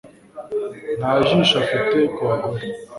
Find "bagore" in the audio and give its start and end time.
2.27-2.65